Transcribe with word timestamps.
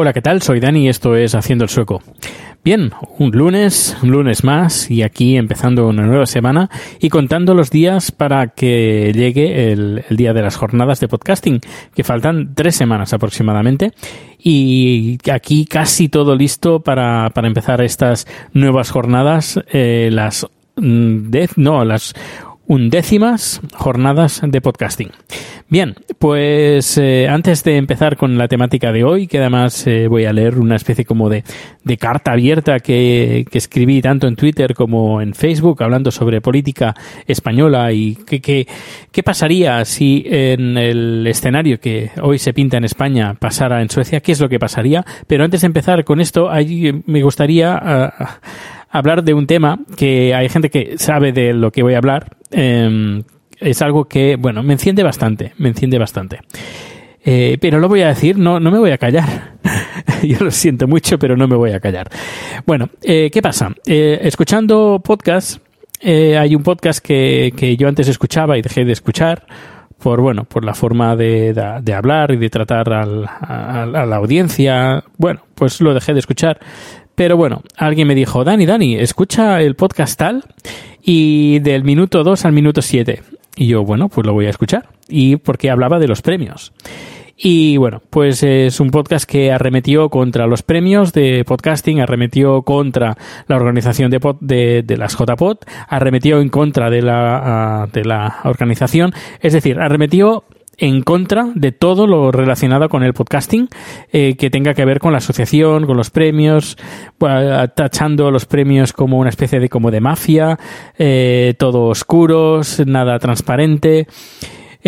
Hola, 0.00 0.12
¿qué 0.12 0.22
tal? 0.22 0.42
Soy 0.42 0.60
Dani 0.60 0.84
y 0.84 0.88
esto 0.88 1.16
es 1.16 1.34
Haciendo 1.34 1.64
el 1.64 1.70
Sueco. 1.70 2.00
Bien, 2.62 2.92
un 3.18 3.30
lunes, 3.30 3.96
un 4.02 4.10
lunes 4.10 4.44
más 4.44 4.90
y 4.92 5.02
aquí 5.02 5.36
empezando 5.36 5.88
una 5.88 6.04
nueva 6.04 6.26
semana 6.26 6.70
y 7.00 7.08
contando 7.08 7.54
los 7.54 7.70
días 7.70 8.12
para 8.12 8.48
que 8.48 9.12
llegue 9.12 9.72
el, 9.72 10.04
día 10.10 10.32
de 10.34 10.42
las 10.42 10.54
jornadas 10.54 11.00
de 11.00 11.08
podcasting, 11.08 11.60
que 11.94 12.04
faltan 12.04 12.54
tres 12.54 12.76
semanas 12.76 13.12
aproximadamente 13.12 13.92
y 14.38 15.18
aquí 15.32 15.64
casi 15.64 16.08
todo 16.08 16.36
listo 16.36 16.80
para, 16.80 17.32
empezar 17.34 17.80
estas 17.80 18.26
nuevas 18.52 18.90
jornadas, 18.90 19.58
eh, 19.72 20.10
las 20.12 20.46
no, 20.80 21.84
las 21.84 22.14
undécimas 22.68 23.62
jornadas 23.72 24.42
de 24.46 24.60
podcasting. 24.60 25.10
Bien, 25.70 25.96
pues 26.18 26.96
eh, 26.96 27.26
antes 27.28 27.64
de 27.64 27.76
empezar 27.76 28.16
con 28.16 28.38
la 28.38 28.48
temática 28.48 28.92
de 28.92 29.04
hoy, 29.04 29.26
que 29.26 29.38
además 29.38 29.86
eh, 29.86 30.06
voy 30.06 30.26
a 30.26 30.32
leer 30.32 30.58
una 30.58 30.76
especie 30.76 31.04
como 31.04 31.28
de, 31.28 31.44
de 31.84 31.96
carta 31.96 32.32
abierta 32.32 32.80
que, 32.80 33.46
que, 33.50 33.58
escribí 33.58 34.00
tanto 34.00 34.26
en 34.26 34.36
Twitter 34.36 34.74
como 34.74 35.20
en 35.20 35.34
Facebook 35.34 35.82
hablando 35.82 36.10
sobre 36.10 36.40
política 36.40 36.94
española 37.26 37.92
y 37.92 38.16
qué 38.26 38.40
que, 38.40 39.22
pasaría 39.22 39.84
si 39.84 40.24
en 40.26 40.78
el 40.78 41.26
escenario 41.26 41.80
que 41.80 42.10
hoy 42.22 42.38
se 42.38 42.54
pinta 42.54 42.76
en 42.76 42.84
España 42.84 43.34
pasara 43.34 43.82
en 43.82 43.90
Suecia, 43.90 44.20
qué 44.20 44.32
es 44.32 44.40
lo 44.40 44.48
que 44.48 44.58
pasaría. 44.58 45.04
Pero 45.26 45.44
antes 45.44 45.62
de 45.62 45.66
empezar 45.66 46.04
con 46.04 46.20
esto, 46.20 46.50
ahí 46.50 47.02
me 47.06 47.22
gustaría... 47.22 48.12
Uh, 48.18 48.77
hablar 48.90 49.24
de 49.24 49.34
un 49.34 49.46
tema 49.46 49.80
que 49.96 50.34
hay 50.34 50.48
gente 50.48 50.70
que 50.70 50.98
sabe 50.98 51.32
de 51.32 51.52
lo 51.52 51.70
que 51.70 51.82
voy 51.82 51.94
a 51.94 51.98
hablar. 51.98 52.36
Eh, 52.50 53.22
es 53.60 53.82
algo 53.82 54.06
que, 54.06 54.36
bueno, 54.36 54.62
me 54.62 54.74
enciende 54.74 55.02
bastante, 55.02 55.52
me 55.58 55.68
enciende 55.68 55.98
bastante. 55.98 56.40
Eh, 57.24 57.58
pero 57.60 57.78
lo 57.78 57.88
voy 57.88 58.02
a 58.02 58.08
decir, 58.08 58.38
no, 58.38 58.60
no 58.60 58.70
me 58.70 58.78
voy 58.78 58.90
a 58.90 58.98
callar. 58.98 59.58
Yo 60.22 60.38
lo 60.40 60.50
siento 60.50 60.86
mucho, 60.86 61.18
pero 61.18 61.36
no 61.36 61.48
me 61.48 61.56
voy 61.56 61.72
a 61.72 61.80
callar. 61.80 62.08
Bueno, 62.66 62.88
eh, 63.02 63.30
¿qué 63.30 63.42
pasa? 63.42 63.72
Eh, 63.86 64.18
escuchando 64.22 65.00
podcast, 65.04 65.60
hay 66.02 66.54
un 66.54 66.62
podcast 66.62 67.04
que, 67.04 67.52
que 67.56 67.76
yo 67.76 67.88
antes 67.88 68.06
escuchaba 68.06 68.56
y 68.56 68.62
dejé 68.62 68.84
de 68.84 68.92
escuchar 68.92 69.44
por 69.98 70.20
bueno 70.20 70.44
por 70.44 70.64
la 70.64 70.72
forma 70.72 71.16
de, 71.16 71.52
de, 71.82 71.92
hablar 71.92 72.30
y 72.30 72.36
de 72.36 72.48
tratar 72.50 72.92
al, 72.92 73.26
a, 73.26 73.84
la 73.84 74.16
audiencia 74.16 75.02
bueno 75.18 75.42
pues 75.54 75.80
lo 75.82 75.92
dejé 75.92 76.14
de 76.14 76.20
escuchar 76.20 76.58
pero 77.18 77.36
bueno, 77.36 77.62
alguien 77.76 78.06
me 78.06 78.14
dijo, 78.14 78.44
Dani, 78.44 78.64
Dani, 78.64 78.94
escucha 78.94 79.60
el 79.60 79.74
podcast 79.74 80.16
tal 80.16 80.44
y 81.02 81.58
del 81.58 81.82
minuto 81.82 82.22
2 82.22 82.44
al 82.44 82.52
minuto 82.52 82.80
7. 82.80 83.22
Y 83.56 83.66
yo, 83.66 83.82
bueno, 83.82 84.08
pues 84.08 84.24
lo 84.24 84.34
voy 84.34 84.46
a 84.46 84.50
escuchar. 84.50 84.90
Y 85.08 85.34
porque 85.34 85.68
hablaba 85.68 85.98
de 85.98 86.06
los 86.06 86.22
premios. 86.22 86.72
Y 87.36 87.76
bueno, 87.76 88.02
pues 88.08 88.44
es 88.44 88.78
un 88.78 88.90
podcast 88.90 89.28
que 89.28 89.50
arremetió 89.50 90.10
contra 90.10 90.46
los 90.46 90.62
premios 90.62 91.12
de 91.12 91.44
podcasting, 91.44 92.00
arremetió 92.00 92.62
contra 92.62 93.16
la 93.48 93.56
organización 93.56 94.12
de, 94.12 94.20
pod, 94.20 94.36
de, 94.40 94.84
de 94.84 94.96
las 94.96 95.16
JPod, 95.18 95.58
arremetió 95.88 96.40
en 96.40 96.50
contra 96.50 96.88
de 96.88 97.02
la, 97.02 97.84
uh, 97.88 97.90
de 97.92 98.04
la 98.04 98.38
organización. 98.44 99.12
Es 99.40 99.54
decir, 99.54 99.80
arremetió 99.80 100.44
en 100.78 101.02
contra 101.02 101.50
de 101.54 101.72
todo 101.72 102.06
lo 102.06 102.32
relacionado 102.32 102.88
con 102.88 103.02
el 103.02 103.12
podcasting 103.12 103.68
eh, 104.12 104.36
que 104.36 104.48
tenga 104.48 104.74
que 104.74 104.84
ver 104.84 105.00
con 105.00 105.12
la 105.12 105.18
asociación, 105.18 105.86
con 105.86 105.96
los 105.96 106.10
premios, 106.10 106.78
tachando 107.74 108.30
los 108.30 108.46
premios 108.46 108.92
como 108.92 109.18
una 109.18 109.30
especie 109.30 109.60
de 109.60 109.68
como 109.68 109.90
de 109.90 110.00
mafia, 110.00 110.58
eh, 110.98 111.54
todo 111.58 111.86
oscuros, 111.86 112.82
nada 112.86 113.18
transparente. 113.18 114.06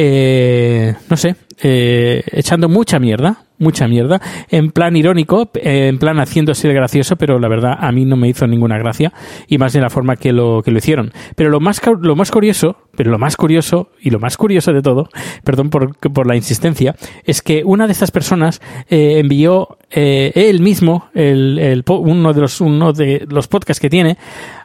Eh, 0.02 0.94
no 1.10 1.16
sé, 1.18 1.36
eh, 1.62 2.22
echando 2.32 2.70
mucha 2.70 2.98
mierda, 2.98 3.44
mucha 3.58 3.86
mierda, 3.86 4.18
en 4.48 4.70
plan 4.70 4.96
irónico, 4.96 5.50
en 5.52 5.98
plan 5.98 6.18
haciéndose 6.20 6.68
el 6.68 6.72
gracioso, 6.72 7.16
pero 7.16 7.38
la 7.38 7.48
verdad 7.48 7.76
a 7.78 7.92
mí 7.92 8.06
no 8.06 8.16
me 8.16 8.26
hizo 8.26 8.46
ninguna 8.46 8.78
gracia 8.78 9.12
y 9.46 9.58
más 9.58 9.74
de 9.74 9.82
la 9.82 9.90
forma 9.90 10.16
que 10.16 10.32
lo, 10.32 10.62
que 10.62 10.70
lo 10.70 10.78
hicieron. 10.78 11.12
Pero 11.36 11.50
lo 11.50 11.60
más, 11.60 11.82
lo 12.00 12.16
más 12.16 12.30
curioso, 12.30 12.78
pero 12.96 13.10
lo 13.10 13.18
más 13.18 13.36
curioso 13.36 13.90
y 14.00 14.08
lo 14.08 14.18
más 14.18 14.38
curioso 14.38 14.72
de 14.72 14.80
todo, 14.80 15.10
perdón 15.44 15.68
por, 15.68 15.94
por 15.98 16.26
la 16.26 16.34
insistencia, 16.34 16.96
es 17.26 17.42
que 17.42 17.62
una 17.62 17.84
de 17.86 17.92
estas 17.92 18.10
personas 18.10 18.62
eh, 18.88 19.18
envió 19.18 19.76
eh, 19.90 20.32
él 20.34 20.60
mismo 20.60 21.10
el, 21.12 21.58
el, 21.58 21.84
uno 21.86 22.32
de 22.32 22.40
los 22.40 22.62
uno 22.62 22.94
de 22.94 23.26
los 23.28 23.48
podcasts 23.48 23.82
que 23.82 23.90
tiene 23.90 24.16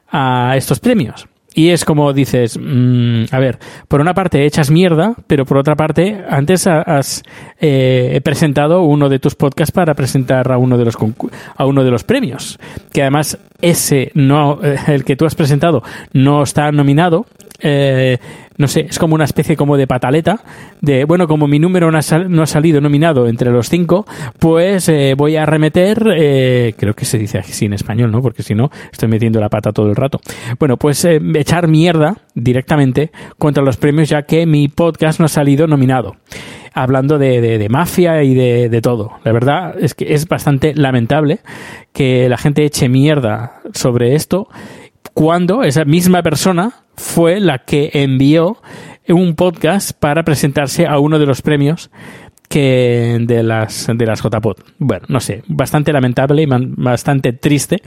a 0.10 0.56
estos 0.56 0.80
premios. 0.80 1.28
Y 1.58 1.70
es 1.70 1.86
como 1.86 2.12
dices, 2.12 2.60
mmm, 2.62 3.24
a 3.32 3.40
ver, 3.40 3.60
por 3.88 4.02
una 4.02 4.14
parte 4.14 4.46
echas 4.46 4.70
mierda, 4.70 5.16
pero 5.26 5.46
por 5.46 5.58
otra 5.58 5.76
parte, 5.76 6.22
antes 6.30 6.68
has 6.68 7.24
eh, 7.62 8.20
presentado 8.26 8.82
uno 8.82 9.08
de 9.08 9.20
tus 9.20 9.36
podcasts 9.36 9.72
para 9.72 9.94
presentar 9.94 10.52
a 10.52 10.58
uno 10.58 10.78
de 10.78 10.84
los 10.84 10.98
a 11.56 11.66
uno 11.66 11.86
de 11.86 11.92
los 11.92 12.04
premios, 12.04 12.60
que 12.92 13.04
además 13.04 13.38
ese 13.62 14.12
no, 14.16 14.60
eh, 14.62 14.78
el 14.88 15.06
que 15.06 15.16
tú 15.16 15.26
has 15.26 15.36
presentado 15.36 15.82
no 16.12 16.44
está 16.44 16.74
nominado. 16.74 17.26
Eh, 17.60 18.18
no 18.58 18.68
sé, 18.68 18.88
es 18.90 19.00
como 19.00 19.16
una 19.16 19.26
especie 19.26 19.58
como 19.58 19.78
de 19.78 19.88
pataleta, 19.88 20.40
de, 20.82 21.06
bueno, 21.06 21.28
como 21.28 21.48
mi 21.48 21.60
número 21.60 21.92
no 21.92 21.98
ha, 21.98 22.02
sal, 22.02 22.32
no 22.32 22.44
ha 22.44 22.48
salido 22.48 22.80
nominado 22.80 23.28
entre 23.28 23.52
los 23.52 23.70
cinco, 23.70 24.06
pues 24.40 24.88
eh, 24.88 25.14
voy 25.18 25.36
a 25.36 25.46
remeter, 25.46 26.02
eh, 26.16 26.74
creo 26.78 26.94
que 26.94 27.06
se 27.06 27.18
dice 27.18 27.40
así 27.40 27.66
en 27.66 27.74
español, 27.74 28.12
¿no? 28.12 28.22
Porque 28.22 28.44
si 28.44 28.56
no, 28.56 28.70
estoy 28.92 29.10
metiendo 29.10 29.40
la 29.40 29.50
pata 29.50 29.72
todo 29.72 29.90
el 29.90 29.96
rato. 29.96 30.20
Bueno, 30.60 30.78
pues 30.78 31.04
eh, 31.06 31.20
echar 31.36 31.68
mierda 31.68 32.18
directamente 32.34 33.12
contra 33.38 33.64
los 33.64 33.78
premios 33.78 34.10
ya 34.10 34.24
que 34.24 34.46
mi 34.46 34.68
podcast 34.68 35.20
no 35.20 35.26
ha 35.26 35.30
salido 35.30 35.68
nominado 35.68 36.16
hablando 36.78 37.18
de, 37.18 37.40
de, 37.40 37.58
de 37.58 37.70
mafia 37.70 38.22
y 38.24 38.36
de, 38.36 38.68
de, 38.68 38.82
todo. 38.82 39.14
La 39.24 39.32
verdad 39.32 39.76
es 39.80 39.94
que 39.94 40.14
es 40.14 40.28
bastante 40.28 40.76
lamentable 40.76 41.40
que 41.94 42.28
la 42.28 42.38
gente 42.38 42.66
eche 42.66 42.90
mierda 42.90 43.62
sobre 43.74 44.14
esto 44.14 44.50
cuando 45.14 45.64
esa 45.64 45.86
misma 45.86 46.22
persona 46.24 46.74
fue 46.96 47.40
la 47.40 47.60
que 47.60 47.92
envió 47.94 48.58
un 49.08 49.36
podcast 49.36 49.92
para 49.98 50.24
presentarse 50.24 50.88
a 50.88 51.00
uno 51.00 51.20
de 51.20 51.26
los 51.26 51.42
premios 51.42 51.92
que 52.50 53.18
de 53.22 53.44
las 53.44 53.88
de 53.94 54.06
las 54.06 54.22
JPod. 54.22 54.58
Bueno, 54.78 55.06
no 55.10 55.20
sé, 55.20 55.44
bastante 55.48 55.92
lamentable 55.92 56.44
y 56.44 56.48
bastante 56.48 57.34
triste 57.34 57.82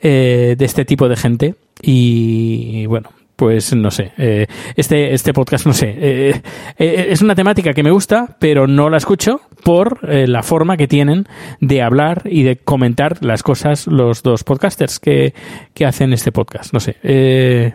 eh, 0.00 0.54
de 0.56 0.64
este 0.64 0.84
tipo 0.84 1.08
de 1.08 1.16
gente 1.16 1.54
y 1.82 2.86
bueno, 2.86 3.10
pues 3.36 3.74
no 3.74 3.90
sé, 3.90 4.12
eh, 4.16 4.46
este, 4.76 5.12
este 5.14 5.32
podcast 5.34 5.66
no 5.66 5.74
sé, 5.74 5.94
eh, 5.96 6.42
eh, 6.78 7.06
es 7.10 7.20
una 7.22 7.34
temática 7.34 7.74
que 7.74 7.82
me 7.82 7.90
gusta, 7.90 8.36
pero 8.38 8.66
no 8.66 8.88
la 8.88 8.96
escucho 8.96 9.42
por 9.62 10.00
eh, 10.08 10.26
la 10.26 10.42
forma 10.42 10.76
que 10.76 10.88
tienen 10.88 11.26
de 11.60 11.82
hablar 11.82 12.22
y 12.24 12.42
de 12.44 12.56
comentar 12.56 13.22
las 13.22 13.42
cosas 13.42 13.86
los 13.86 14.22
dos 14.22 14.42
podcasters 14.44 14.98
que, 14.98 15.34
que 15.74 15.84
hacen 15.86 16.12
este 16.12 16.32
podcast, 16.32 16.72
no 16.72 16.80
sé. 16.80 16.96
Eh, 17.02 17.72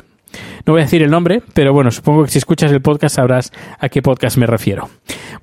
No 0.66 0.74
voy 0.74 0.82
a 0.82 0.86
decir 0.86 1.02
el 1.04 1.12
nombre, 1.12 1.42
pero 1.54 1.74
bueno, 1.74 1.92
supongo 1.92 2.24
que 2.24 2.32
si 2.32 2.38
escuchas 2.38 2.72
el 2.72 2.82
podcast 2.82 3.18
sabrás 3.18 3.52
a 3.80 3.90
qué 3.90 4.02
podcast 4.02 4.38
me 4.38 4.48
refiero. 4.48 4.90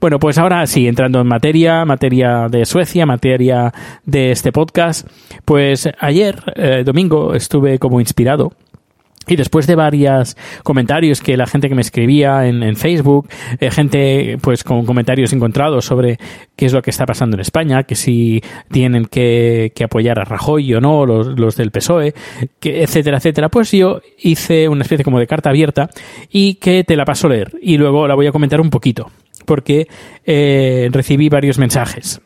Bueno, 0.01 0.19
pues 0.19 0.39
ahora 0.39 0.67
sí, 0.67 0.89
entrando 0.89 1.21
en 1.21 1.27
materia, 1.27 1.85
materia 1.85 2.47
de 2.49 2.65
Suecia, 2.65 3.05
materia 3.05 3.73
de 4.07 4.31
este 4.31 4.51
podcast, 4.51 5.07
pues 5.45 5.89
ayer, 6.01 6.43
eh, 6.57 6.83
domingo, 6.87 7.35
estuve 7.35 7.79
como 7.79 8.01
inspirado 8.01 8.53
y 9.29 9.37
después 9.37 9.67
de 9.67 9.75
varios 9.75 10.37
comentarios 10.63 11.21
que 11.21 11.37
la 11.37 11.47
gente 11.47 11.69
que 11.69 11.75
me 11.75 11.83
escribía 11.83 12.47
en, 12.47 12.77
Facebook, 12.77 13.29
eh, 13.61 13.71
gente 13.71 14.39
pues 14.41 14.65
con 14.65 14.85
comentarios 14.85 15.33
encontrados 15.33 15.85
sobre 15.85 16.19
qué 16.57 16.67
es 16.67 16.73
lo 16.73 16.83
que 16.83 16.91
está 16.91 17.07
pasando 17.07 17.37
en 17.37 17.41
España, 17.41 17.83
que 17.85 17.95
si 17.95 18.43
tienen 18.71 19.05
que, 19.07 19.73
apoyar 19.85 20.19
a 20.19 20.25
Rajoy 20.25 20.75
o 20.75 20.81
no, 20.81 21.07
los, 21.07 21.57
del 21.57 21.71
PSOE, 21.71 22.15
que, 22.61 22.83
etcétera, 22.83 23.19
etcétera, 23.19 23.49
pues 23.49 23.71
yo 23.73 24.01
hice 24.19 24.69
una 24.69 24.83
especie 24.83 25.05
como 25.05 25.19
de 25.19 25.27
carta 25.27 25.51
abierta 25.51 25.89
y 26.31 26.55
que 26.55 26.85
te 26.85 26.97
la 26.97 27.05
paso 27.05 27.27
a 27.27 27.31
leer 27.31 27.53
y 27.63 27.79
luego 27.79 28.07
la 28.09 28.15
voy 28.15 28.27
a 28.27 28.33
comentar 28.33 28.61
un 28.61 28.71
poquito, 28.71 29.11
porque 29.45 29.87
eh, 30.25 30.89
recibí 30.91 31.29
varios 31.29 31.59
mensajes. 31.59 32.21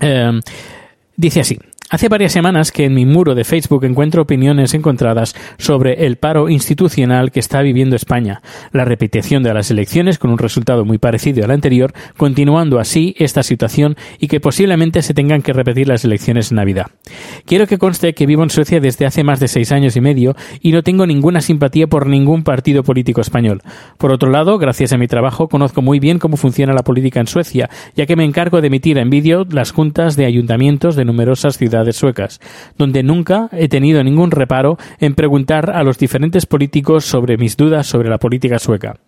Em, 0.00 0.40
dice 1.16 1.40
así. 1.40 1.58
Hace 1.92 2.08
varias 2.08 2.32
semanas 2.32 2.72
que 2.72 2.86
en 2.86 2.94
mi 2.94 3.04
muro 3.04 3.34
de 3.34 3.44
Facebook 3.44 3.84
encuentro 3.84 4.22
opiniones 4.22 4.72
encontradas 4.72 5.34
sobre 5.58 6.06
el 6.06 6.16
paro 6.16 6.48
institucional 6.48 7.30
que 7.30 7.38
está 7.38 7.60
viviendo 7.60 7.96
España, 7.96 8.40
la 8.72 8.86
repetición 8.86 9.42
de 9.42 9.52
las 9.52 9.70
elecciones 9.70 10.18
con 10.18 10.30
un 10.30 10.38
resultado 10.38 10.86
muy 10.86 10.96
parecido 10.96 11.44
al 11.44 11.50
anterior, 11.50 11.92
continuando 12.16 12.78
así 12.78 13.14
esta 13.18 13.42
situación 13.42 13.96
y 14.18 14.28
que 14.28 14.40
posiblemente 14.40 15.02
se 15.02 15.12
tengan 15.12 15.42
que 15.42 15.52
repetir 15.52 15.86
las 15.86 16.02
elecciones 16.02 16.50
en 16.50 16.56
Navidad. 16.56 16.86
Quiero 17.44 17.66
que 17.66 17.76
conste 17.76 18.14
que 18.14 18.24
vivo 18.24 18.42
en 18.42 18.48
Suecia 18.48 18.80
desde 18.80 19.04
hace 19.04 19.22
más 19.22 19.38
de 19.38 19.48
seis 19.48 19.70
años 19.70 19.94
y 19.94 20.00
medio 20.00 20.34
y 20.62 20.72
no 20.72 20.82
tengo 20.82 21.06
ninguna 21.06 21.42
simpatía 21.42 21.88
por 21.88 22.06
ningún 22.06 22.42
partido 22.42 22.84
político 22.84 23.20
español. 23.20 23.60
Por 23.98 24.12
otro 24.12 24.30
lado, 24.30 24.56
gracias 24.56 24.94
a 24.94 24.96
mi 24.96 25.08
trabajo, 25.08 25.46
conozco 25.46 25.82
muy 25.82 26.00
bien 26.00 26.18
cómo 26.18 26.38
funciona 26.38 26.72
la 26.72 26.84
política 26.84 27.20
en 27.20 27.26
Suecia, 27.26 27.68
ya 27.94 28.06
que 28.06 28.16
me 28.16 28.24
encargo 28.24 28.62
de 28.62 28.68
emitir 28.68 28.96
en 28.96 29.10
vídeo 29.10 29.44
las 29.50 29.72
juntas 29.72 30.16
de 30.16 30.24
ayuntamientos 30.24 30.96
de 30.96 31.04
numerosas 31.04 31.58
ciudades 31.58 31.81
suecas, 31.90 32.40
donde 32.78 33.02
nunca 33.02 33.48
he 33.50 33.68
tenido 33.68 34.04
ningún 34.04 34.30
reparo 34.30 34.78
en 35.00 35.14
preguntar 35.14 35.70
a 35.70 35.82
los 35.82 35.98
diferentes 35.98 36.46
políticos 36.46 37.04
sobre 37.04 37.36
mis 37.36 37.56
dudas 37.56 37.88
sobre 37.88 38.08
la 38.08 38.18
política 38.18 38.60
sueca. 38.60 38.98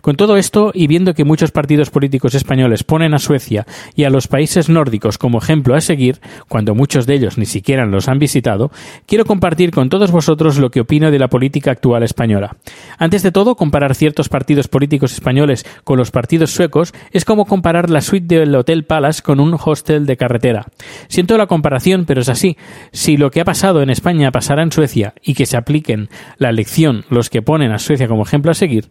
Con 0.00 0.16
todo 0.16 0.36
esto, 0.36 0.70
y 0.72 0.86
viendo 0.86 1.12
que 1.12 1.24
muchos 1.24 1.50
partidos 1.50 1.90
políticos 1.90 2.34
españoles 2.34 2.84
ponen 2.84 3.12
a 3.12 3.18
Suecia 3.18 3.66
y 3.94 4.04
a 4.04 4.10
los 4.10 4.28
países 4.28 4.68
nórdicos 4.68 5.18
como 5.18 5.38
ejemplo 5.38 5.74
a 5.74 5.80
seguir, 5.80 6.20
cuando 6.48 6.74
muchos 6.74 7.06
de 7.06 7.14
ellos 7.14 7.38
ni 7.38 7.46
siquiera 7.46 7.84
los 7.84 8.08
han 8.08 8.18
visitado, 8.18 8.70
quiero 9.06 9.24
compartir 9.24 9.70
con 9.70 9.88
todos 9.88 10.10
vosotros 10.10 10.58
lo 10.58 10.70
que 10.70 10.80
opino 10.80 11.10
de 11.10 11.18
la 11.18 11.28
política 11.28 11.72
actual 11.72 12.02
española. 12.02 12.56
Antes 12.98 13.22
de 13.22 13.32
todo, 13.32 13.56
comparar 13.56 13.94
ciertos 13.94 14.28
partidos 14.28 14.68
políticos 14.68 15.12
españoles 15.12 15.66
con 15.84 15.98
los 15.98 16.10
partidos 16.10 16.52
suecos 16.52 16.94
es 17.10 17.24
como 17.24 17.46
comparar 17.46 17.90
la 17.90 18.00
suite 18.00 18.38
del 18.38 18.54
Hotel 18.54 18.84
Palace 18.84 19.22
con 19.22 19.40
un 19.40 19.56
hostel 19.62 20.06
de 20.06 20.16
carretera. 20.16 20.66
Siento 21.08 21.36
la 21.36 21.46
comparación, 21.46 22.04
pero 22.06 22.21
es 22.22 22.28
así. 22.28 22.56
Si 22.92 23.16
lo 23.16 23.30
que 23.30 23.40
ha 23.40 23.44
pasado 23.44 23.82
en 23.82 23.90
España 23.90 24.30
pasará 24.30 24.62
en 24.62 24.72
Suecia 24.72 25.14
y 25.22 25.34
que 25.34 25.46
se 25.46 25.56
apliquen 25.56 26.08
la 26.38 26.48
elección 26.48 27.04
los 27.10 27.30
que 27.30 27.42
ponen 27.42 27.72
a 27.72 27.78
Suecia 27.78 28.08
como 28.08 28.22
ejemplo 28.22 28.50
a 28.50 28.54
seguir, 28.54 28.88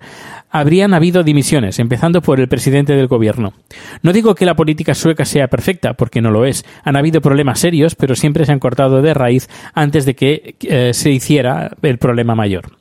habrían 0.50 0.94
habido 0.94 1.24
dimisiones, 1.24 1.80
empezando 1.80 2.22
por 2.22 2.40
el 2.40 2.48
presidente 2.48 2.96
del 2.96 3.08
gobierno. 3.08 3.54
No 4.04 4.14
digo 4.14 4.36
que 4.36 4.46
la 4.46 4.56
política 4.56 4.94
sueca 4.94 5.26
sea 5.26 5.48
perfecta, 5.48 5.94
porque 5.94 6.22
no 6.22 6.32
lo 6.32 6.46
es. 6.46 6.66
Han 6.84 6.96
habido 6.96 7.22
problemas 7.22 7.60
serios, 7.60 7.96
pero 7.96 8.16
siempre 8.16 8.46
se 8.46 8.52
han 8.52 8.60
cortado 8.60 9.02
de 9.02 9.14
raíz 9.14 9.50
antes 9.74 10.06
de 10.06 10.16
que 10.16 10.56
eh, 10.62 10.94
se 10.94 11.12
hiciera 11.12 11.72
el 11.82 11.98
problema 11.98 12.36
mayor. 12.36 12.81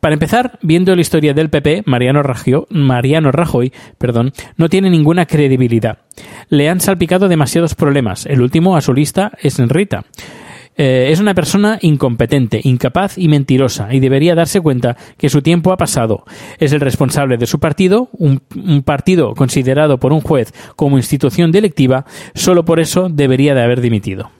Para 0.00 0.14
empezar, 0.14 0.58
viendo 0.62 0.94
la 0.94 1.02
historia 1.02 1.34
del 1.34 1.50
PP, 1.50 1.82
Mariano, 1.84 2.22
Mariano 2.70 3.32
Rajoy 3.32 3.72
perdón, 3.98 4.32
no 4.56 4.70
tiene 4.70 4.88
ninguna 4.88 5.26
credibilidad. 5.26 5.98
Le 6.48 6.70
han 6.70 6.80
salpicado 6.80 7.28
demasiados 7.28 7.74
problemas. 7.74 8.24
El 8.24 8.40
último 8.40 8.76
a 8.76 8.80
su 8.80 8.94
lista 8.94 9.32
es 9.42 9.58
Rita. 9.58 10.04
Eh, 10.76 11.08
es 11.10 11.20
una 11.20 11.34
persona 11.34 11.78
incompetente, 11.82 12.62
incapaz 12.64 13.18
y 13.18 13.28
mentirosa, 13.28 13.92
y 13.92 14.00
debería 14.00 14.34
darse 14.34 14.62
cuenta 14.62 14.96
que 15.18 15.28
su 15.28 15.42
tiempo 15.42 15.72
ha 15.72 15.76
pasado. 15.76 16.24
Es 16.58 16.72
el 16.72 16.80
responsable 16.80 17.36
de 17.36 17.46
su 17.46 17.58
partido, 17.58 18.08
un, 18.12 18.40
un, 18.56 18.82
partido 18.82 19.34
considerado 19.34 19.98
por 19.98 20.14
un 20.14 20.22
juez 20.22 20.54
como 20.76 20.96
institución 20.96 21.52
delictiva, 21.52 22.06
solo 22.34 22.64
por 22.64 22.80
eso 22.80 23.10
debería 23.10 23.54
de 23.54 23.62
haber 23.62 23.82
dimitido. 23.82 24.30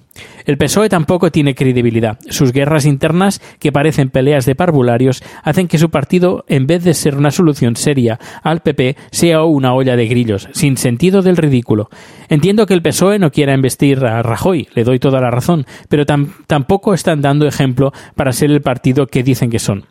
El 0.44 0.58
PSOE 0.58 0.88
tampoco 0.88 1.30
tiene 1.30 1.54
credibilidad. 1.54 2.18
Sus 2.28 2.52
guerras 2.52 2.86
internas, 2.86 3.40
que 3.58 3.72
parecen 3.72 4.10
peleas 4.10 4.46
de 4.46 4.54
parvularios, 4.54 5.22
hacen 5.42 5.68
que 5.68 5.78
su 5.78 5.90
partido, 5.90 6.44
en 6.48 6.66
vez 6.66 6.84
de 6.84 6.94
ser 6.94 7.16
una 7.16 7.30
solución 7.30 7.76
seria 7.76 8.18
al 8.42 8.60
PP, 8.60 8.96
sea 9.10 9.44
una 9.44 9.74
olla 9.74 9.96
de 9.96 10.06
grillos, 10.06 10.48
sin 10.52 10.76
sentido 10.76 11.22
del 11.22 11.36
ridículo. 11.36 11.90
Entiendo 12.28 12.66
que 12.66 12.74
el 12.74 12.82
PSOE 12.82 13.18
no 13.18 13.32
quiera 13.32 13.54
investir 13.54 14.04
a 14.04 14.22
Rajoy, 14.22 14.68
le 14.74 14.84
doy 14.84 14.98
toda 14.98 15.20
la 15.20 15.30
razón, 15.30 15.66
pero 15.88 16.04
tampoco 16.06 16.94
están 16.94 17.20
dando 17.20 17.46
ejemplo 17.46 17.92
para 18.14 18.32
ser 18.32 18.50
el 18.50 18.62
partido 18.62 19.06
que 19.06 19.22
dicen 19.22 19.50
que 19.50 19.58
son. 19.58 19.84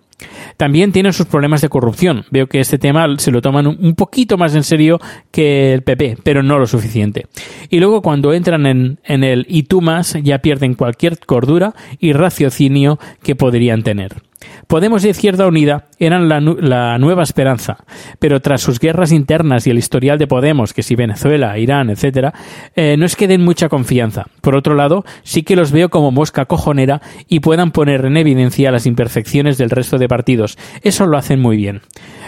También 0.57 0.91
tienen 0.91 1.13
sus 1.13 1.27
problemas 1.27 1.61
de 1.61 1.69
corrupción. 1.69 2.25
Veo 2.31 2.47
que 2.47 2.59
este 2.59 2.77
tema 2.77 3.07
se 3.17 3.31
lo 3.31 3.41
toman 3.41 3.67
un 3.67 3.95
poquito 3.95 4.37
más 4.37 4.55
en 4.55 4.63
serio 4.63 4.99
que 5.31 5.73
el 5.73 5.83
PP, 5.83 6.17
pero 6.23 6.43
no 6.43 6.59
lo 6.59 6.67
suficiente. 6.67 7.27
Y 7.69 7.79
luego 7.79 8.01
cuando 8.01 8.33
entran 8.33 8.65
en, 8.65 8.99
el 9.05 9.45
y 9.49 9.63
tú 9.63 9.81
más 9.81 10.17
ya 10.21 10.39
pierden 10.39 10.73
cualquier 10.73 11.19
cordura 11.19 11.73
y 11.99 12.13
raciocinio 12.13 12.99
que 13.23 13.35
podrían 13.35 13.83
tener. 13.83 14.28
Podemos 14.67 15.03
y 15.03 15.09
Izquierda 15.09 15.47
Unida 15.47 15.87
eran 15.97 16.29
la, 16.29 16.97
nueva 16.97 17.23
esperanza, 17.23 17.77
pero 18.19 18.41
tras 18.41 18.61
sus 18.61 18.79
guerras 18.79 19.11
internas 19.11 19.67
y 19.67 19.71
el 19.71 19.77
historial 19.77 20.17
de 20.17 20.27
Podemos, 20.27 20.73
que 20.73 20.83
si 20.83 20.95
Venezuela, 20.95 21.57
Irán, 21.57 21.89
etc., 21.89 22.33
eh, 22.75 22.95
no 22.97 23.05
es 23.05 23.15
que 23.15 23.27
den 23.27 23.43
mucha 23.43 23.67
confianza. 23.67 24.27
Por 24.41 24.55
otro 24.55 24.75
lado, 24.75 25.03
sí 25.23 25.43
que 25.43 25.55
los 25.55 25.71
veo 25.71 25.89
como 25.89 26.11
mosca 26.11 26.45
cojonera 26.45 27.01
y 27.27 27.41
puedan 27.41 27.71
poner 27.71 28.05
en 28.05 28.17
evidencia 28.17 28.71
las 28.71 28.85
imperfecciones 28.85 29.57
del 29.57 29.69
resto 29.69 29.97
de 29.97 30.07
partidos. 30.07 30.57
Eso 30.83 31.05
lo 31.05 31.17
hacen 31.17 31.41
muy 31.41 31.57
bien. 31.57 31.81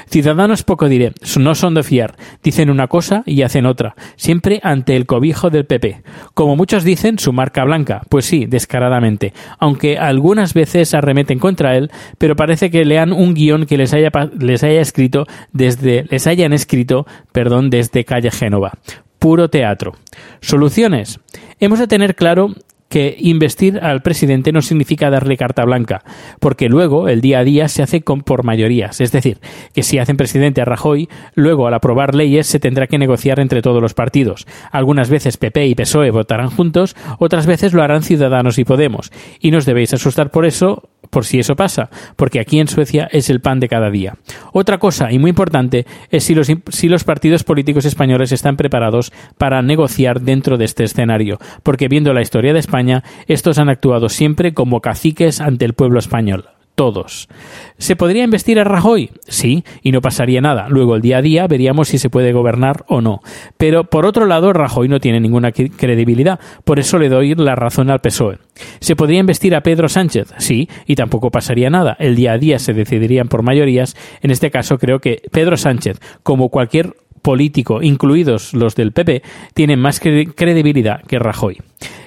Ciudadanos 0.07 0.63
poco 0.63 0.89
diré, 0.89 1.13
no 1.39 1.55
son 1.55 1.73
de 1.73 1.83
fiar, 1.83 2.15
dicen 2.43 2.69
una 2.69 2.87
cosa 2.87 3.23
y 3.25 3.43
hacen 3.43 3.65
otra, 3.65 3.95
siempre 4.17 4.59
ante 4.63 4.95
el 4.95 5.05
cobijo 5.05 5.49
del 5.49 5.65
PP. 5.65 6.01
Como 6.33 6.55
muchos 6.55 6.83
dicen, 6.83 7.19
su 7.19 7.31
marca 7.31 7.63
blanca, 7.63 8.01
pues 8.09 8.25
sí, 8.25 8.45
descaradamente, 8.45 9.33
aunque 9.59 9.97
algunas 9.97 10.53
veces 10.53 10.93
arremeten 10.93 11.39
contra 11.39 11.77
él, 11.77 11.91
pero 12.17 12.35
parece 12.35 12.69
que 12.71 12.85
lean 12.85 13.13
un 13.13 13.33
guion 13.33 13.65
que 13.65 13.77
les 13.77 13.93
haya, 13.93 14.09
les 14.37 14.63
haya 14.63 14.81
escrito 14.81 15.25
desde, 15.53 16.05
les 16.09 16.27
hayan 16.27 16.53
escrito, 16.53 17.05
perdón, 17.31 17.69
desde 17.69 18.05
calle 18.05 18.31
Génova. 18.31 18.73
Puro 19.19 19.49
teatro. 19.49 19.93
Soluciones. 20.41 21.19
Hemos 21.59 21.79
de 21.79 21.87
tener 21.87 22.15
claro 22.15 22.55
que 22.91 23.15
investir 23.17 23.79
al 23.81 24.01
presidente 24.01 24.51
no 24.51 24.61
significa 24.61 25.09
darle 25.09 25.37
carta 25.37 25.63
blanca, 25.63 26.03
porque 26.39 26.67
luego 26.67 27.07
el 27.07 27.21
día 27.21 27.39
a 27.39 27.43
día 27.43 27.67
se 27.69 27.81
hace 27.81 28.01
con, 28.01 28.21
por 28.21 28.43
mayorías. 28.43 28.99
Es 28.99 29.13
decir, 29.13 29.39
que 29.73 29.81
si 29.81 29.97
hacen 29.97 30.17
presidente 30.17 30.61
a 30.61 30.65
Rajoy, 30.65 31.07
luego 31.33 31.65
al 31.65 31.73
aprobar 31.73 32.13
leyes 32.13 32.47
se 32.47 32.59
tendrá 32.59 32.87
que 32.87 32.99
negociar 32.99 33.39
entre 33.39 33.61
todos 33.61 33.81
los 33.81 33.93
partidos. 33.93 34.45
Algunas 34.71 35.09
veces 35.09 35.37
PP 35.37 35.67
y 35.67 35.75
PSOE 35.75 36.11
votarán 36.11 36.49
juntos, 36.49 36.95
otras 37.17 37.47
veces 37.47 37.73
lo 37.73 37.81
harán 37.81 38.03
Ciudadanos 38.03 38.59
y 38.59 38.65
Podemos. 38.65 39.11
Y 39.39 39.51
no 39.51 39.59
os 39.59 39.65
debéis 39.65 39.93
asustar 39.93 40.29
por 40.29 40.45
eso, 40.45 40.89
por 41.11 41.25
si 41.25 41.37
eso 41.37 41.55
pasa, 41.55 41.91
porque 42.15 42.39
aquí 42.39 42.59
en 42.59 42.67
Suecia 42.67 43.07
es 43.11 43.29
el 43.29 43.41
pan 43.41 43.59
de 43.59 43.67
cada 43.67 43.91
día. 43.91 44.15
Otra 44.53 44.79
cosa, 44.79 45.11
y 45.11 45.19
muy 45.19 45.29
importante, 45.29 45.85
es 46.09 46.23
si 46.23 46.33
los, 46.33 46.51
si 46.69 46.89
los 46.89 47.03
partidos 47.03 47.43
políticos 47.43 47.85
españoles 47.85 48.31
están 48.31 48.57
preparados 48.57 49.13
para 49.37 49.61
negociar 49.61 50.21
dentro 50.21 50.57
de 50.57 50.65
este 50.65 50.85
escenario, 50.85 51.37
porque 51.61 51.87
viendo 51.87 52.13
la 52.13 52.21
historia 52.21 52.53
de 52.53 52.59
España, 52.59 53.03
estos 53.27 53.59
han 53.59 53.69
actuado 53.69 54.09
siempre 54.09 54.53
como 54.53 54.81
caciques 54.81 55.41
ante 55.41 55.65
el 55.65 55.73
pueblo 55.73 55.99
español 55.99 56.45
todos. 56.81 57.29
¿Se 57.77 57.95
podría 57.95 58.23
investir 58.23 58.59
a 58.59 58.63
Rajoy? 58.63 59.11
Sí, 59.27 59.63
y 59.83 59.91
no 59.91 60.01
pasaría 60.01 60.41
nada. 60.41 60.67
Luego, 60.67 60.95
el 60.95 61.03
día 61.03 61.17
a 61.17 61.21
día, 61.21 61.45
veríamos 61.45 61.89
si 61.89 61.99
se 61.99 62.09
puede 62.09 62.33
gobernar 62.33 62.85
o 62.87 63.01
no. 63.01 63.19
Pero, 63.55 63.83
por 63.83 64.07
otro 64.07 64.25
lado, 64.25 64.51
Rajoy 64.51 64.87
no 64.87 64.99
tiene 64.99 65.19
ninguna 65.19 65.51
credibilidad. 65.51 66.39
Por 66.63 66.79
eso 66.79 66.97
le 66.97 67.07
doy 67.07 67.35
la 67.35 67.53
razón 67.53 67.91
al 67.91 67.99
PSOE. 67.99 68.39
¿Se 68.79 68.95
podría 68.95 69.19
investir 69.19 69.53
a 69.53 69.61
Pedro 69.61 69.89
Sánchez? 69.89 70.33
Sí, 70.39 70.69
y 70.87 70.95
tampoco 70.95 71.29
pasaría 71.29 71.69
nada. 71.69 71.95
El 71.99 72.15
día 72.15 72.31
a 72.31 72.39
día 72.39 72.57
se 72.57 72.73
decidirían 72.73 73.27
por 73.27 73.43
mayorías. 73.43 73.95
En 74.23 74.31
este 74.31 74.49
caso, 74.49 74.79
creo 74.79 74.97
que 74.97 75.21
Pedro 75.31 75.55
Sánchez, 75.55 75.99
como 76.23 76.49
cualquier 76.49 76.95
político, 77.21 77.83
incluidos 77.83 78.55
los 78.55 78.73
del 78.73 78.91
PP, 78.91 79.21
tienen 79.53 79.79
más 79.79 79.99
credibilidad 79.99 81.03
que 81.03 81.19
Rajoy. 81.19 81.59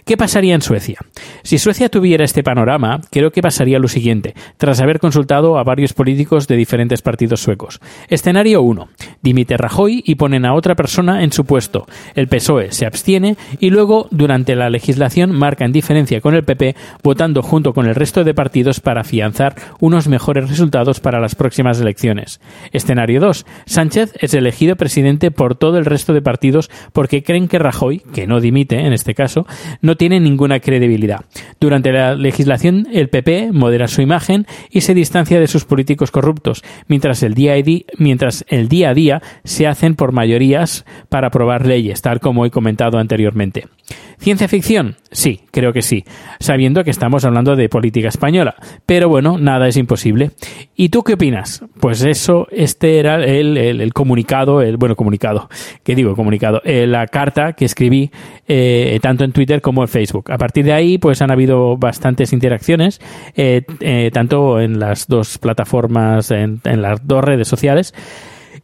¿Qué 0.04 0.18
pasaría 0.18 0.54
en 0.54 0.60
Suecia? 0.60 0.98
Si 1.44 1.56
Suecia 1.56 1.88
tuviera 1.88 2.26
este 2.26 2.42
panorama, 2.42 3.00
creo 3.10 3.30
que 3.30 3.40
pasaría 3.40 3.78
lo 3.78 3.88
siguiente, 3.88 4.34
tras 4.58 4.82
haber 4.82 4.98
consultado 4.98 5.56
a 5.56 5.64
varios 5.64 5.94
políticos 5.94 6.46
de 6.46 6.56
diferentes 6.56 7.00
partidos 7.00 7.40
suecos. 7.40 7.80
Escenario 8.08 8.60
1. 8.60 8.88
Dimite 9.22 9.56
Rajoy 9.56 10.02
y 10.04 10.16
ponen 10.16 10.44
a 10.44 10.52
otra 10.52 10.74
persona 10.74 11.24
en 11.24 11.32
su 11.32 11.46
puesto. 11.46 11.86
El 12.14 12.28
PSOE 12.28 12.72
se 12.72 12.84
abstiene 12.84 13.38
y 13.60 13.70
luego, 13.70 14.08
durante 14.10 14.54
la 14.56 14.68
legislación, 14.68 15.32
marcan 15.32 15.72
diferencia 15.72 16.20
con 16.20 16.34
el 16.34 16.44
PP, 16.44 16.76
votando 17.02 17.40
junto 17.42 17.72
con 17.72 17.86
el 17.86 17.94
resto 17.94 18.24
de 18.24 18.34
partidos 18.34 18.80
para 18.80 19.00
afianzar 19.00 19.54
unos 19.80 20.06
mejores 20.06 20.50
resultados 20.50 21.00
para 21.00 21.18
las 21.18 21.34
próximas 21.34 21.80
elecciones. 21.80 22.42
Escenario 22.72 23.20
2. 23.20 23.46
Sánchez 23.64 24.12
es 24.20 24.34
elegido 24.34 24.76
presidente 24.76 25.30
por 25.30 25.54
todo 25.54 25.78
el 25.78 25.86
resto 25.86 26.12
de 26.12 26.20
partidos 26.20 26.70
porque 26.92 27.22
creen 27.22 27.48
que 27.48 27.58
Rajoy, 27.58 28.00
que 28.12 28.26
no 28.26 28.42
dimite 28.42 28.80
en 28.80 28.92
este 28.92 29.14
caso, 29.14 29.46
no 29.80 29.93
tiene 29.96 30.20
ninguna 30.20 30.60
credibilidad. 30.60 31.24
Durante 31.60 31.92
la 31.92 32.14
legislación, 32.14 32.86
el 32.92 33.08
PP 33.08 33.52
modera 33.52 33.88
su 33.88 34.02
imagen 34.02 34.46
y 34.70 34.82
se 34.82 34.94
distancia 34.94 35.40
de 35.40 35.46
sus 35.46 35.64
políticos 35.64 36.10
corruptos, 36.10 36.62
mientras 36.88 37.22
el 37.22 37.34
día, 37.34 37.54
mientras 37.98 38.44
el 38.48 38.68
día 38.68 38.90
a 38.90 38.94
día 38.94 39.22
se 39.44 39.66
hacen 39.66 39.94
por 39.94 40.12
mayorías 40.12 40.84
para 41.08 41.28
aprobar 41.28 41.66
leyes, 41.66 42.02
tal 42.02 42.20
como 42.20 42.46
he 42.46 42.50
comentado 42.50 42.98
anteriormente. 42.98 43.66
¿Ciencia 44.18 44.48
ficción? 44.48 44.96
Sí, 45.10 45.42
creo 45.50 45.72
que 45.72 45.82
sí, 45.82 46.04
sabiendo 46.40 46.82
que 46.82 46.90
estamos 46.90 47.24
hablando 47.24 47.56
de 47.56 47.68
política 47.68 48.08
española. 48.08 48.54
Pero 48.86 49.08
bueno, 49.08 49.38
nada 49.38 49.68
es 49.68 49.76
imposible. 49.76 50.30
¿Y 50.74 50.88
tú 50.88 51.02
qué 51.02 51.14
opinas? 51.14 51.62
Pues 51.78 52.02
eso, 52.02 52.46
este 52.50 52.98
era 52.98 53.22
el, 53.22 53.92
comunicado, 53.92 54.62
el 54.62 54.76
bueno, 54.76 54.96
comunicado, 54.96 55.48
¿qué 55.82 55.94
digo? 55.94 56.16
Comunicado, 56.16 56.62
eh, 56.64 56.86
la 56.86 57.06
carta 57.06 57.52
que 57.52 57.64
escribí 57.64 58.10
eh, 58.48 58.98
tanto 59.02 59.24
en 59.24 59.32
Twitter 59.32 59.60
como 59.60 59.82
en 59.82 59.88
Facebook. 59.88 60.30
A 60.32 60.38
partir 60.38 60.64
de 60.64 60.72
ahí, 60.72 60.96
pues 60.98 61.20
han 61.20 61.30
habido 61.30 61.76
bastantes 61.76 62.32
interacciones, 62.32 63.00
eh, 63.36 63.62
tanto 64.12 64.60
en 64.60 64.78
las 64.78 65.06
dos 65.06 65.38
plataformas, 65.38 66.30
en, 66.30 66.60
en 66.64 66.82
las 66.82 67.06
dos 67.06 67.22
redes 67.22 67.46
sociales. 67.46 67.94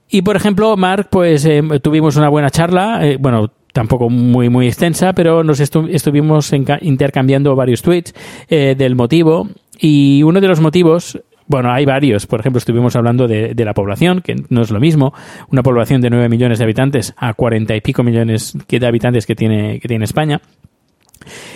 Y 0.09 0.23
por 0.23 0.37
ejemplo, 0.37 0.77
Mark, 0.77 1.09
pues 1.11 1.47
tuvimos 1.83 2.17
una 2.17 2.29
buena 2.29 2.51
charla. 2.51 3.01
bueno, 3.21 3.53
tampoco 3.73 4.11
muy 4.11 4.49
muy 4.49 4.67
extensa, 4.67 5.13
pero 5.13 5.45
nos 5.45 5.61
estuvimos 5.61 6.53
intercambiando 6.81 7.55
varios 7.55 7.83
tweets 7.83 8.15
eh, 8.49 8.75
del 8.77 8.97
motivo 8.97 9.49
y 9.79 10.23
uno 10.23 10.41
de 10.41 10.49
los 10.49 10.61
motivos 10.61 11.19
bueno, 11.51 11.73
hay 11.73 11.85
varios. 11.85 12.29
Por 12.29 12.39
ejemplo, 12.39 12.59
estuvimos 12.59 12.95
hablando 12.95 13.27
de, 13.27 13.53
la 13.57 13.75
población, 13.75 14.21
que 14.21 14.37
no 14.51 14.63
es 14.63 14.71
lo 14.71 14.79
mismo. 14.79 15.13
Una 15.51 15.65
población 15.65 16.01
de 16.01 16.09
9 16.09 16.29
millones 16.29 16.59
de 16.59 16.65
habitantes 16.65 17.13
a 17.17 17.35
40 17.35 17.75
y 17.75 17.81
pico 17.81 18.05
millones 18.05 18.57
de 18.69 18.87
habitantes 18.87 19.27
que 19.27 19.35
tiene, 19.35 19.81
que 19.81 19.89
tiene 19.89 20.05
España. 20.05 20.41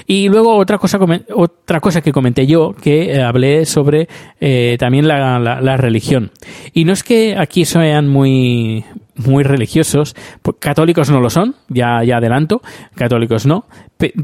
Y 0.04 0.28
luego 0.28 0.56
otra 0.56 0.78
cosa, 0.78 0.98
otra 1.32 1.78
cosa 1.78 2.00
que 2.00 2.10
comenté 2.10 2.44
yo, 2.44 2.74
que 2.74 3.12
eh, 3.12 3.22
hablé 3.22 3.64
sobre 3.66 4.08
eh, 4.40 4.76
también 4.80 5.06
la, 5.06 5.38
la, 5.38 5.76
religión. 5.76 6.32
Y 6.72 6.84
no 6.84 6.92
es 6.92 7.04
que 7.04 7.36
aquí 7.38 7.64
sean 7.64 8.08
muy, 8.08 8.84
muy 9.16 9.44
religiosos, 9.44 10.14
católicos 10.58 11.10
no 11.10 11.20
lo 11.20 11.30
son, 11.30 11.54
ya, 11.68 12.02
ya 12.04 12.16
adelanto, 12.18 12.62
católicos 12.94 13.46
no, 13.46 13.66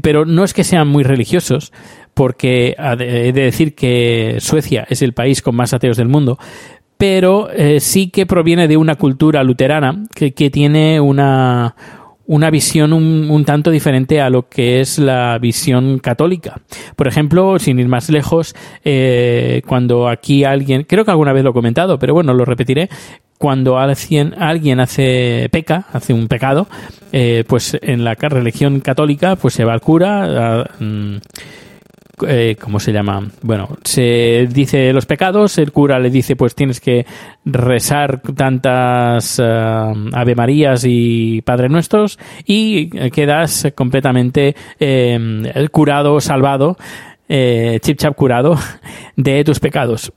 pero 0.01 0.25
no 0.25 0.43
es 0.43 0.53
que 0.53 0.63
sean 0.63 0.87
muy 0.87 1.03
religiosos, 1.03 1.71
porque 2.13 2.75
he 2.77 3.31
de 3.31 3.41
decir 3.41 3.73
que 3.75 4.37
Suecia 4.39 4.85
es 4.89 5.01
el 5.01 5.13
país 5.13 5.41
con 5.41 5.55
más 5.55 5.73
ateos 5.73 5.97
del 5.97 6.07
mundo, 6.07 6.37
pero 6.97 7.49
eh, 7.51 7.79
sí 7.79 8.11
que 8.11 8.25
proviene 8.25 8.67
de 8.67 8.77
una 8.77 8.95
cultura 8.95 9.43
luterana 9.43 10.03
que, 10.13 10.33
que 10.33 10.49
tiene 10.49 10.99
una, 10.99 11.75
una 12.27 12.49
visión 12.49 12.93
un, 12.93 13.45
tanto 13.45 13.71
diferente 13.71 14.21
a 14.21 14.29
lo 14.29 14.47
que 14.47 14.79
es 14.79 14.99
la 14.99 15.37
visión 15.39 15.99
católica. 15.99 16.61
Por 16.95 17.07
ejemplo, 17.07 17.59
sin 17.59 17.79
ir 17.79 17.87
más 17.87 18.09
lejos, 18.09 18.55
eh, 18.85 19.61
cuando 19.67 20.07
aquí 20.07 20.43
alguien, 20.43 20.83
creo 20.83 21.03
que 21.03 21.11
alguna 21.11 21.33
vez 21.33 21.43
lo 21.43 21.49
he 21.49 21.53
comentado, 21.53 21.99
pero 21.99 22.13
bueno, 22.13 22.33
lo 22.33 22.45
repetiré, 22.45 22.89
cuando 23.37 23.79
alguien, 23.79 24.35
alguien 24.37 24.79
hace 24.79 25.49
peca, 25.51 25.85
hace 25.91 26.13
un 26.13 26.27
pecado, 26.27 26.67
eh, 27.11 27.43
pues 27.47 27.75
en 27.81 28.03
la 28.03 28.13
religión 28.13 28.81
católica, 28.81 29.35
pues 29.35 29.55
se 29.55 29.65
va 29.65 29.73
al 29.73 29.81
cura, 29.81 30.69
mm, 30.79 31.15
eh, 32.27 32.55
¿cómo 32.59 32.79
se 32.79 32.91
llama? 32.91 33.27
Bueno, 33.41 33.69
se 33.83 34.47
dice 34.51 34.93
los 34.93 35.05
pecados, 35.05 35.57
el 35.57 35.71
cura 35.71 35.99
le 35.99 36.09
dice 36.09 36.35
pues 36.35 36.55
tienes 36.55 36.79
que 36.79 37.05
rezar 37.45 38.21
tantas 38.35 39.39
eh, 39.39 39.93
Ave 40.13 40.35
Marías 40.35 40.83
y 40.87 41.41
Padre 41.41 41.69
Nuestros 41.69 42.19
y 42.45 42.89
quedas 43.11 43.67
completamente 43.75 44.55
eh, 44.79 45.67
curado, 45.71 46.19
salvado, 46.21 46.77
chip 47.27 47.97
chap 47.97 48.15
curado 48.15 48.57
de 49.15 49.43
tus 49.43 49.59
pecados. 49.59 50.11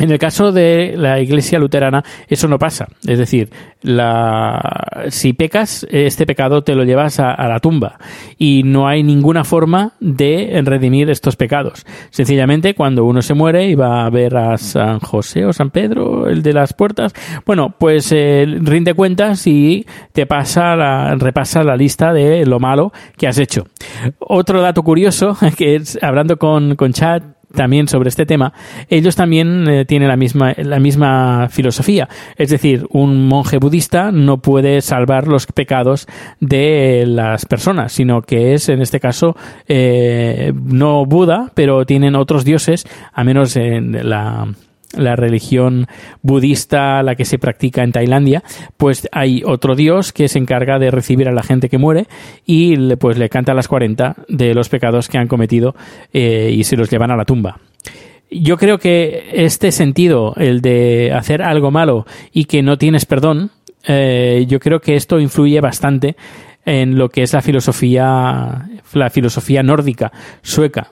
En 0.00 0.10
el 0.10 0.18
caso 0.18 0.50
de 0.50 0.94
la 0.96 1.20
Iglesia 1.20 1.58
luterana, 1.58 2.02
eso 2.26 2.48
no 2.48 2.58
pasa. 2.58 2.88
Es 3.06 3.18
decir, 3.18 3.50
la, 3.82 5.06
si 5.10 5.34
pecas, 5.34 5.86
este 5.90 6.24
pecado 6.24 6.62
te 6.62 6.74
lo 6.74 6.84
llevas 6.84 7.20
a, 7.20 7.36
la 7.46 7.60
tumba 7.60 7.98
y 8.38 8.62
no 8.64 8.88
hay 8.88 9.02
ninguna 9.02 9.44
forma 9.44 9.92
de 10.00 10.58
redimir 10.64 11.10
estos 11.10 11.36
pecados. 11.36 11.84
Sencillamente, 12.08 12.74
cuando 12.74 13.04
uno 13.04 13.20
se 13.20 13.34
muere 13.34 13.66
y 13.68 13.74
va 13.74 14.06
a 14.06 14.10
ver 14.10 14.38
a 14.38 14.56
San 14.56 15.00
José 15.00 15.44
o 15.44 15.52
San 15.52 15.68
Pedro, 15.68 16.28
el 16.28 16.42
de 16.42 16.54
las 16.54 16.72
puertas, 16.72 17.12
bueno, 17.44 17.74
pues 17.78 18.10
eh, 18.12 18.46
rinde 18.46 18.94
cuentas 18.94 19.46
y 19.46 19.86
te 20.12 20.24
pasa 20.24 20.76
la, 20.76 21.14
repasa 21.16 21.62
la 21.62 21.76
lista 21.76 22.14
de 22.14 22.46
lo 22.46 22.58
malo 22.58 22.90
que 23.18 23.28
has 23.28 23.36
hecho. 23.36 23.66
Otro 24.18 24.62
dato 24.62 24.82
curioso, 24.82 25.36
que 25.58 25.76
es 25.76 25.98
hablando 26.02 26.38
con, 26.38 26.74
con 26.76 26.94
Chad, 26.94 27.22
también 27.54 27.88
sobre 27.88 28.08
este 28.08 28.26
tema, 28.26 28.52
ellos 28.88 29.16
también 29.16 29.68
eh, 29.68 29.84
tienen 29.84 30.08
la 30.08 30.16
misma, 30.16 30.54
la 30.56 30.78
misma 30.78 31.48
filosofía. 31.50 32.08
Es 32.36 32.50
decir, 32.50 32.86
un 32.90 33.26
monje 33.26 33.58
budista 33.58 34.12
no 34.12 34.38
puede 34.38 34.80
salvar 34.80 35.26
los 35.26 35.46
pecados 35.46 36.06
de 36.40 37.04
las 37.06 37.46
personas, 37.46 37.92
sino 37.92 38.22
que 38.22 38.54
es, 38.54 38.68
en 38.68 38.82
este 38.82 39.00
caso, 39.00 39.36
eh, 39.68 40.52
no 40.54 41.04
Buda, 41.06 41.50
pero 41.54 41.84
tienen 41.86 42.14
otros 42.14 42.44
dioses, 42.44 42.86
a 43.12 43.24
menos 43.24 43.56
en 43.56 44.08
la 44.08 44.46
la 44.96 45.16
religión 45.16 45.86
budista, 46.22 47.02
la 47.02 47.14
que 47.14 47.24
se 47.24 47.38
practica 47.38 47.82
en 47.82 47.92
Tailandia, 47.92 48.42
pues 48.76 49.08
hay 49.12 49.42
otro 49.44 49.76
dios 49.76 50.12
que 50.12 50.28
se 50.28 50.38
encarga 50.38 50.78
de 50.78 50.90
recibir 50.90 51.28
a 51.28 51.32
la 51.32 51.42
gente 51.42 51.68
que 51.68 51.78
muere 51.78 52.06
y 52.44 52.76
le, 52.76 52.96
pues 52.96 53.18
le 53.18 53.28
canta 53.28 53.54
las 53.54 53.68
40 53.68 54.16
de 54.28 54.54
los 54.54 54.68
pecados 54.68 55.08
que 55.08 55.18
han 55.18 55.28
cometido 55.28 55.74
eh, 56.12 56.52
y 56.52 56.64
se 56.64 56.76
los 56.76 56.90
llevan 56.90 57.10
a 57.10 57.16
la 57.16 57.24
tumba. 57.24 57.58
Yo 58.30 58.56
creo 58.56 58.78
que 58.78 59.30
este 59.32 59.72
sentido, 59.72 60.34
el 60.36 60.60
de 60.60 61.12
hacer 61.12 61.42
algo 61.42 61.70
malo 61.70 62.06
y 62.32 62.44
que 62.44 62.62
no 62.62 62.78
tienes 62.78 63.04
perdón, 63.04 63.50
eh, 63.86 64.44
yo 64.48 64.60
creo 64.60 64.80
que 64.80 64.94
esto 64.94 65.18
influye 65.18 65.60
bastante 65.60 66.16
en 66.64 66.96
lo 66.96 67.08
que 67.08 67.22
es 67.22 67.32
la 67.32 67.42
filosofía, 67.42 68.68
la 68.92 69.10
filosofía 69.10 69.62
nórdica, 69.62 70.12
sueca. 70.42 70.88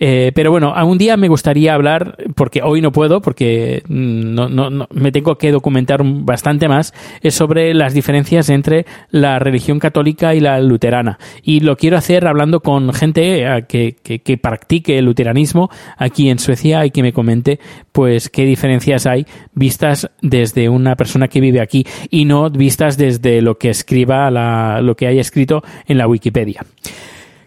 Eh, 0.00 0.32
pero 0.34 0.50
bueno, 0.50 0.74
algún 0.74 0.98
día 0.98 1.16
me 1.16 1.28
gustaría 1.28 1.72
hablar, 1.72 2.16
porque 2.34 2.62
hoy 2.62 2.80
no 2.80 2.90
puedo, 2.90 3.20
porque 3.20 3.82
no, 3.88 4.48
no, 4.48 4.88
me 4.92 5.12
tengo 5.12 5.38
que 5.38 5.52
documentar 5.52 6.02
bastante 6.04 6.68
más, 6.68 6.92
es 7.22 7.34
sobre 7.34 7.72
las 7.74 7.94
diferencias 7.94 8.50
entre 8.50 8.86
la 9.10 9.38
religión 9.38 9.78
católica 9.78 10.34
y 10.34 10.40
la 10.40 10.60
luterana. 10.60 11.18
Y 11.42 11.60
lo 11.60 11.76
quiero 11.76 11.96
hacer 11.96 12.26
hablando 12.26 12.60
con 12.60 12.92
gente 12.92 13.44
eh, 13.44 13.64
que, 13.68 13.96
que, 14.02 14.18
que 14.20 14.36
practique 14.36 14.98
el 14.98 15.04
luteranismo 15.04 15.70
aquí 15.96 16.28
en 16.28 16.38
Suecia 16.38 16.84
y 16.84 16.90
que 16.90 17.02
me 17.02 17.12
comente 17.12 17.60
pues 17.92 18.28
qué 18.28 18.44
diferencias 18.44 19.06
hay 19.06 19.26
vistas 19.54 20.10
desde 20.20 20.68
una 20.68 20.96
persona 20.96 21.28
que 21.28 21.40
vive 21.40 21.60
aquí 21.60 21.86
y 22.10 22.24
no 22.24 22.50
vistas 22.50 22.98
desde 22.98 23.40
lo 23.40 23.58
que 23.58 23.70
escriba 23.70 24.30
la, 24.30 24.80
lo 24.82 24.96
que 24.96 25.06
haya 25.06 25.20
escrito 25.20 25.62
en 25.86 25.98
la 25.98 26.08
Wikipedia 26.08 26.62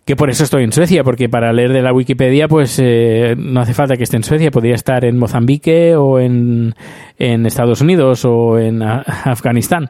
que 0.08 0.16
por 0.16 0.30
eso 0.30 0.46
estoy 0.46 0.64
en 0.64 0.72
Suecia, 0.72 1.04
porque 1.04 1.28
para 1.28 1.52
leer 1.52 1.74
de 1.74 1.82
la 1.82 1.92
Wikipedia, 1.92 2.48
pues 2.48 2.80
eh, 2.82 3.36
no 3.38 3.60
hace 3.60 3.74
falta 3.74 3.98
que 3.98 4.04
esté 4.04 4.16
en 4.16 4.24
Suecia, 4.24 4.52
podría 4.52 4.74
estar 4.74 5.04
en 5.04 5.18
Mozambique 5.18 5.98
o 5.98 6.18
en, 6.18 6.76
en 7.20 7.46
Estados 7.46 7.82
Unidos 7.82 8.24
o 8.24 8.58
en 8.58 8.82
Afganistán. 8.82 9.90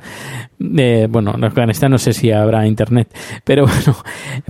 Eh, 0.59 1.07
bueno, 1.07 1.33
en 1.35 1.43
Afganistán 1.43 1.91
no 1.91 1.99
sé 1.99 2.13
si 2.13 2.31
habrá 2.31 2.65
internet, 2.65 3.15
pero 3.43 3.65
bueno, 3.67 3.95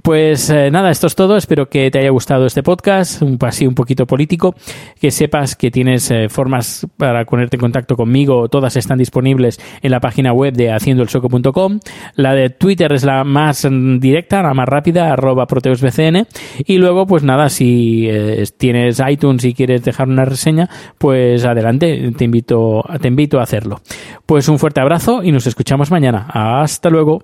pues 0.01 0.49
eh, 0.49 0.71
nada, 0.71 0.89
esto 0.89 1.07
es 1.07 1.15
todo. 1.15 1.35
Espero 1.35 1.67
que 1.67 1.91
te 1.91 1.99
haya 1.99 2.09
gustado 2.11 2.45
este 2.45 2.63
podcast, 2.63 3.21
un 3.21 3.37
así 3.41 3.67
un 3.67 3.75
poquito 3.75 4.05
político, 4.05 4.55
que 4.99 5.11
sepas 5.11 5.55
que 5.55 5.69
tienes 5.69 6.09
eh, 6.11 6.29
formas 6.29 6.87
para 6.95 7.25
ponerte 7.25 7.57
en 7.57 7.61
contacto 7.61 7.97
conmigo, 7.97 8.47
todas 8.47 8.75
están 8.77 8.97
disponibles 8.97 9.59
en 9.81 9.91
la 9.91 9.99
página 9.99 10.31
web 10.31 10.53
de 10.53 10.71
haciendoelsoco.com. 10.71 11.79
La 12.15 12.33
de 12.33 12.49
Twitter 12.51 12.93
es 12.93 13.03
la 13.03 13.23
más 13.23 13.67
directa, 13.99 14.41
la 14.41 14.53
más 14.53 14.67
rápida, 14.67 15.11
arroba 15.11 15.45
proteusbcn. 15.45 16.25
Y 16.65 16.77
luego, 16.77 17.05
pues 17.05 17.23
nada, 17.23 17.49
si 17.49 18.09
tienes 18.57 19.01
iTunes 19.07 19.43
y 19.43 19.53
quieres 19.53 19.83
dejar 19.83 20.07
una 20.07 20.25
reseña, 20.25 20.69
pues 20.97 21.43
adelante, 21.45 22.11
te 22.17 22.25
invito, 22.25 22.83
te 23.01 23.07
invito 23.07 23.39
a 23.39 23.43
hacerlo. 23.43 23.81
Pues 24.25 24.47
un 24.49 24.59
fuerte 24.59 24.81
abrazo 24.81 25.23
y 25.23 25.31
nos 25.31 25.47
escuchamos 25.47 25.91
mañana. 25.97 26.27
Hasta 26.29 26.89
luego. 26.91 27.23